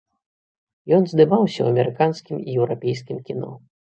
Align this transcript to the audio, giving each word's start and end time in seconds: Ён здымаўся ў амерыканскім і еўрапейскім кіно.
Ён 0.97 1.03
здымаўся 1.11 1.53
ў 1.63 1.67
амерыканскім 1.75 2.37
і 2.47 2.57
еўрапейскім 2.61 3.17
кіно. 3.29 3.51